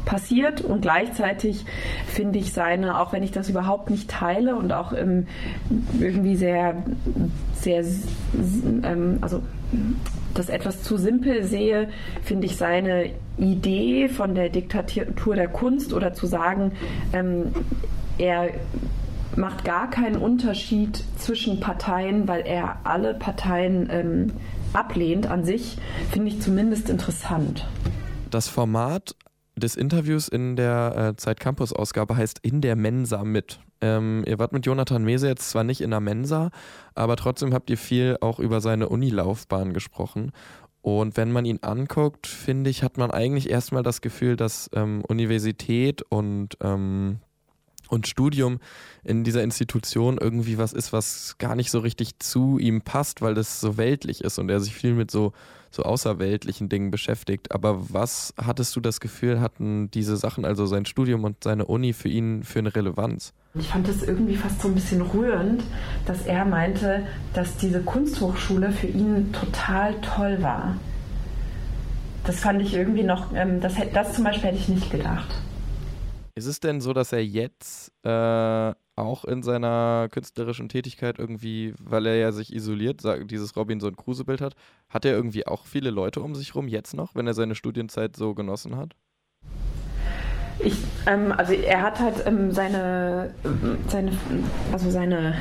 passiert. 0.06 0.62
Und 0.62 0.82
gleichzeitig 0.82 1.66
finde 2.08 2.40
ich 2.40 2.54
seine, 2.54 3.00
auch 3.00 3.12
wenn 3.12 3.24
ich 3.24 3.32
das 3.32 3.50
überhaupt 3.50 3.90
nicht 3.90 4.10
teile 4.10 4.56
und 4.56 4.72
auch 4.72 4.94
ähm, 4.94 5.28
irgendwie 6.00 6.36
sehr, 6.36 6.84
sehr, 7.54 7.84
ähm, 8.84 9.18
also 9.22 9.42
das 10.34 10.50
etwas 10.50 10.84
zu 10.84 10.98
simpel 10.98 11.44
sehe, 11.44 11.90
finde 12.24 12.46
ich 12.46 12.56
seine 12.56 13.12
Idee 13.38 14.08
von 14.08 14.36
der 14.36 14.50
Diktatur 14.50 15.36
der 15.36 15.48
Kunst 15.48 15.92
oder 15.92 16.14
zu 16.14 16.28
sagen, 16.28 16.74
er 18.18 18.50
macht 19.36 19.63
gar 19.63 19.89
keinen 19.89 20.17
Unterschied 20.17 21.03
zwischen 21.17 21.59
Parteien, 21.59 22.27
weil 22.27 22.41
er 22.41 22.77
alle 22.83 23.13
Parteien 23.13 23.88
ähm, 23.91 24.33
ablehnt 24.74 25.27
an 25.27 25.43
sich, 25.43 25.77
finde 26.12 26.29
ich 26.29 26.41
zumindest 26.41 26.89
interessant. 26.89 27.67
Das 28.29 28.48
Format 28.48 29.15
des 29.55 29.75
Interviews 29.75 30.27
in 30.27 30.55
der 30.55 30.95
äh, 30.95 31.15
Zeit 31.17 31.39
Campus 31.39 31.74
Ausgabe 31.74 32.15
heißt 32.15 32.39
In 32.41 32.62
der 32.62 32.75
Mensa 32.75 33.24
mit. 33.24 33.59
Ähm, 33.81 34.24
ihr 34.25 34.39
wart 34.39 34.53
mit 34.53 34.65
Jonathan 34.65 35.03
Mese 35.03 35.27
jetzt 35.27 35.50
zwar 35.50 35.63
nicht 35.63 35.81
in 35.81 35.91
der 35.91 36.00
Mensa, 36.00 36.50
aber 36.95 37.15
trotzdem 37.15 37.53
habt 37.53 37.69
ihr 37.69 37.77
viel 37.77 38.17
auch 38.21 38.39
über 38.39 38.62
seine 38.62 38.89
Unilaufbahn 38.89 39.74
gesprochen. 39.74 40.31
Und 40.81 41.17
wenn 41.17 41.31
man 41.31 41.45
ihn 41.45 41.59
anguckt, 41.62 42.25
finde 42.27 42.69
ich, 42.69 42.83
hat 42.83 42.98
man 42.98 43.12
eigentlich 43.12 43.50
erstmal 43.50 43.83
das 43.83 44.01
Gefühl, 44.01 44.36
dass 44.36 44.69
ähm, 44.74 45.03
Universität 45.07 46.01
und 46.09 46.57
ähm, 46.62 47.19
und 47.89 48.08
Studium 48.08 48.60
in 49.03 49.24
dieser 49.24 49.43
Institution 49.43 50.17
irgendwie 50.17 50.58
was 50.58 50.74
ist, 50.74 50.93
was 50.93 51.36
gar 51.38 51.55
nicht 51.55 51.72
so 51.72 51.79
richtig 51.79 52.19
zu 52.19 52.58
ihm 52.58 52.81
passt, 52.81 53.22
weil 53.22 53.34
das 53.34 53.60
so 53.60 53.77
weltlich 53.77 54.24
ist 54.24 54.38
und 54.39 54.50
er 54.50 54.60
sich 54.60 54.74
viel 54.74 54.93
mit 54.93 55.12
so, 55.12 55.34
so 55.72 55.84
außerweltlichen 55.84 56.69
Dingen 56.69 56.91
beschäftigt. 56.91 57.51
Aber 57.51 57.91
was 57.93 58.34
hattest 58.38 58.75
du 58.75 58.79
das 58.79 59.00
Gefühl, 59.00 59.41
hatten 59.41 59.89
diese 59.91 60.17
Sachen, 60.17 60.46
also 60.46 60.65
sein 60.65 60.86
Studium 60.86 61.24
und 61.24 61.43
seine 61.43 61.65
Uni 61.65 61.93
für 61.93 62.10
ihn 62.10 62.43
für 62.43 62.60
eine 62.60 62.75
Relevanz? 62.75 63.34
Ich 63.55 63.69
fand 63.69 63.88
es 63.88 64.03
irgendwie 64.03 64.36
fast 64.36 64.62
so 64.62 64.67
ein 64.67 64.75
bisschen 64.75 65.01
rührend, 65.01 65.63
dass 66.05 66.25
er 66.25 66.46
meinte, 66.46 67.08
dass 67.34 67.58
diese 67.58 67.81
Kunsthochschule 67.81 68.72
für 68.72 68.88
ihn 68.88 69.34
total 69.34 70.00
toll 70.01 70.41
war. 70.41 70.75
Das 72.25 72.39
fand 72.39 72.62
ich 72.62 72.75
irgendwie 72.75 73.03
noch, 73.03 73.34
ähm, 73.34 73.60
das, 73.60 73.74
das 73.93 74.13
zum 74.13 74.24
Beispiel 74.24 74.50
hätte 74.50 74.60
ich 74.60 74.69
nicht 74.69 74.91
gedacht. 74.91 75.41
Ist 76.39 76.46
es 76.46 76.62
denn 76.62 76.79
so, 76.79 76.93
dass 76.93 77.12
er 77.12 77.22
jetzt 77.22 77.91
äh, 78.03 78.74
auch 78.96 79.25
in 79.25 79.43
seiner 79.43 80.08
künstlerischen 80.10 80.69
Tätigkeit 80.69 81.19
irgendwie, 81.19 81.74
weil 81.84 82.05
er 82.05 82.15
ja 82.15 82.31
sich 82.31 82.55
isoliert, 82.55 83.01
dieses 83.29 83.58
Robinson 83.58 83.98
Crusoe-Bild 83.98 84.39
hat, 84.39 84.55
hat 84.88 85.03
er 85.03 85.12
irgendwie 85.12 85.46
auch 85.46 85.65
viele 85.65 85.89
Leute 85.89 86.22
um 86.22 86.36
sich 86.36 86.55
rum 86.55 86.69
jetzt 86.69 86.93
noch, 86.93 87.13
wenn 87.13 87.27
er 87.27 87.34
seine 87.34 87.55
Studienzeit 87.55 88.15
so 88.15 88.36
genossen 88.36 88.77
hat? 88.77 88.96
Ich, 90.60 90.77
ähm, 91.08 91.34
also 91.34 91.51
er 91.51 91.81
hat 91.81 92.00
halt 92.00 92.25
ähm, 92.25 92.53
seine, 92.53 93.34
seine, 93.89 94.12
also 94.72 94.89
seine, 94.89 95.36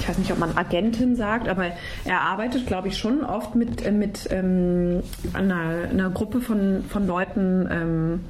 ich 0.00 0.08
weiß 0.08 0.18
nicht, 0.18 0.32
ob 0.32 0.38
man 0.38 0.58
Agentin 0.58 1.14
sagt, 1.14 1.48
aber 1.48 1.66
er 2.04 2.22
arbeitet, 2.22 2.66
glaube 2.66 2.88
ich, 2.88 2.98
schon 2.98 3.24
oft 3.24 3.54
mit, 3.54 3.86
äh, 3.86 3.92
mit 3.92 4.26
ähm, 4.32 5.04
einer, 5.32 5.88
einer 5.90 6.10
Gruppe 6.10 6.40
von, 6.40 6.82
von 6.88 7.06
Leuten 7.06 7.68
ähm, 7.70 8.20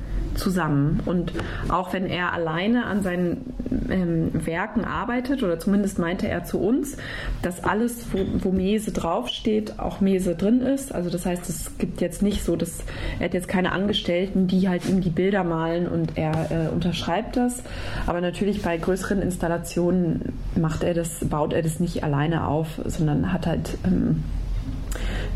zusammen. 0.41 1.01
Und 1.07 1.33
auch 1.69 1.93
wenn 1.93 2.07
er 2.07 2.33
alleine 2.33 2.87
an 2.87 3.03
seinen 3.03 3.55
ähm, 3.91 4.31
Werken 4.33 4.85
arbeitet, 4.85 5.43
oder 5.43 5.59
zumindest 5.59 5.99
meinte 5.99 6.27
er 6.27 6.45
zu 6.45 6.59
uns, 6.59 6.97
dass 7.43 7.63
alles, 7.63 8.07
wo, 8.13 8.19
wo 8.45 8.51
Mese 8.51 8.93
draufsteht, 8.93 9.79
auch 9.79 10.01
Mese 10.01 10.35
drin 10.35 10.63
ist. 10.63 10.93
Also 10.95 11.11
das 11.11 11.27
heißt, 11.27 11.49
es 11.49 11.79
gibt 11.79 12.01
jetzt 12.01 12.23
nicht 12.23 12.43
so, 12.43 12.57
dass 12.57 12.79
er 13.19 13.27
hat 13.27 13.35
jetzt 13.35 13.49
keine 13.49 13.73
Angestellten, 13.73 14.47
die 14.47 14.69
halt 14.69 14.89
ihm 14.89 15.01
die 15.01 15.11
Bilder 15.11 15.45
malen 15.45 15.87
und 15.87 16.17
er 16.17 16.51
äh, 16.51 16.69
unterschreibt 16.75 17.37
das. 17.37 17.63
Aber 18.07 18.21
natürlich 18.21 18.63
bei 18.63 18.77
größeren 18.77 19.23
Installationen 19.23 20.33
macht 20.57 20.83
er 20.83 20.95
das, 20.95 21.25
baut 21.29 21.53
er 21.53 21.63
das 21.63 21.81
nicht 21.81 22.03
alleine 22.03 22.47
auf, 22.47 22.81
sondern 22.87 23.33
hat 23.33 23.47
halt 23.47 23.79
ähm, 23.85 24.25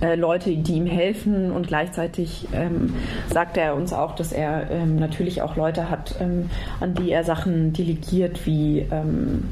äh, 0.00 0.14
Leute, 0.14 0.56
die 0.56 0.74
ihm 0.74 0.86
helfen 0.86 1.50
und 1.50 1.68
gleichzeitig 1.68 2.48
ähm, 2.52 2.94
sagt 3.32 3.56
er 3.56 3.74
uns 3.74 3.92
auch, 3.92 4.14
dass 4.14 4.32
er 4.32 4.70
ähm, 4.70 4.96
natürlich 4.96 5.42
auch 5.42 5.56
Leute 5.56 5.90
hat, 5.90 6.16
ähm, 6.20 6.50
an 6.80 6.94
die 6.94 7.10
er 7.10 7.24
Sachen 7.24 7.72
delegiert, 7.72 8.46
wie 8.46 8.86
ähm, 8.90 9.44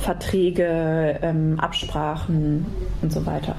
Verträge, 0.00 1.18
ähm, 1.22 1.58
Absprachen 1.58 2.66
und 3.02 3.12
so 3.12 3.26
weiter. 3.26 3.56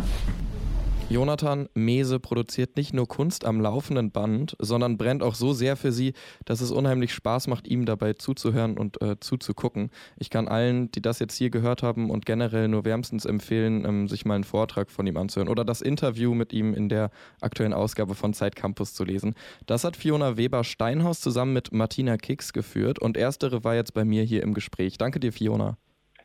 Jonathan 1.09 1.69
Mese 1.73 2.19
produziert 2.19 2.75
nicht 2.75 2.93
nur 2.93 3.07
Kunst 3.07 3.45
am 3.45 3.61
laufenden 3.61 4.11
Band, 4.11 4.57
sondern 4.59 4.97
brennt 4.97 5.23
auch 5.23 5.35
so 5.35 5.53
sehr 5.53 5.77
für 5.77 5.93
sie, 5.93 6.11
dass 6.43 6.59
es 6.59 6.69
unheimlich 6.69 7.13
Spaß 7.13 7.47
macht, 7.47 7.65
ihm 7.65 7.85
dabei 7.85 8.11
zuzuhören 8.11 8.77
und 8.77 9.01
äh, 9.01 9.17
zuzugucken. 9.17 9.89
Ich 10.17 10.29
kann 10.29 10.49
allen, 10.49 10.91
die 10.91 11.01
das 11.01 11.19
jetzt 11.19 11.37
hier 11.37 11.49
gehört 11.49 11.81
haben 11.81 12.09
und 12.09 12.25
generell 12.25 12.67
nur 12.67 12.83
wärmstens 12.83 13.23
empfehlen, 13.23 13.85
ähm, 13.85 14.09
sich 14.09 14.25
mal 14.25 14.35
einen 14.35 14.43
Vortrag 14.43 14.91
von 14.91 15.07
ihm 15.07 15.15
anzuhören 15.15 15.47
oder 15.47 15.63
das 15.63 15.81
Interview 15.81 16.33
mit 16.33 16.51
ihm 16.51 16.73
in 16.73 16.89
der 16.89 17.09
aktuellen 17.39 17.73
Ausgabe 17.73 18.13
von 18.13 18.33
Zeit 18.33 18.57
Campus 18.57 18.93
zu 18.93 19.05
lesen. 19.05 19.35
Das 19.65 19.85
hat 19.85 19.95
Fiona 19.95 20.35
Weber-Steinhaus 20.35 21.21
zusammen 21.21 21.53
mit 21.53 21.71
Martina 21.71 22.17
Kicks 22.17 22.51
geführt 22.51 22.99
und 22.99 23.15
erstere 23.15 23.63
war 23.63 23.75
jetzt 23.75 23.93
bei 23.93 24.03
mir 24.03 24.23
hier 24.23 24.43
im 24.43 24.53
Gespräch. 24.53 24.97
Danke 24.97 25.21
dir, 25.21 25.31
Fiona. 25.31 25.77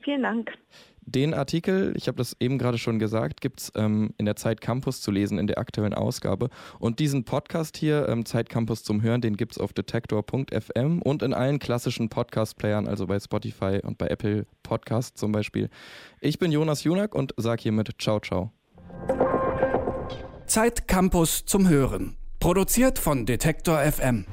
Vielen 0.02 0.22
Dank. 0.22 0.52
Den 1.04 1.34
Artikel, 1.34 1.94
ich 1.96 2.06
habe 2.06 2.18
das 2.18 2.36
eben 2.38 2.58
gerade 2.58 2.78
schon 2.78 3.00
gesagt, 3.00 3.40
gibt 3.40 3.60
es 3.60 3.72
ähm, 3.74 4.14
in 4.18 4.24
der 4.24 4.36
Zeit 4.36 4.60
Campus 4.60 5.00
zu 5.00 5.10
lesen, 5.10 5.36
in 5.38 5.48
der 5.48 5.58
aktuellen 5.58 5.94
Ausgabe. 5.94 6.48
Und 6.78 7.00
diesen 7.00 7.24
Podcast 7.24 7.76
hier, 7.76 8.08
ähm, 8.08 8.24
Zeit 8.24 8.48
Campus 8.48 8.84
zum 8.84 9.02
Hören, 9.02 9.20
den 9.20 9.36
gibt 9.36 9.52
es 9.52 9.58
auf 9.58 9.72
detektor.fm 9.72 11.02
und 11.02 11.22
in 11.22 11.34
allen 11.34 11.58
klassischen 11.58 12.08
Podcast-Playern, 12.08 12.86
also 12.86 13.08
bei 13.08 13.18
Spotify 13.18 13.80
und 13.82 13.98
bei 13.98 14.06
Apple 14.06 14.46
Podcast 14.62 15.18
zum 15.18 15.32
Beispiel. 15.32 15.70
Ich 16.20 16.38
bin 16.38 16.52
Jonas 16.52 16.84
Junak 16.84 17.16
und 17.16 17.34
sage 17.36 17.62
hiermit 17.62 17.90
Ciao, 18.00 18.20
ciao. 18.20 18.52
Zeit 20.46 20.86
Campus 20.86 21.44
zum 21.44 21.68
Hören. 21.68 22.16
Produziert 22.38 22.98
von 22.98 23.26
Detektor 23.26 23.78
FM. 23.78 24.26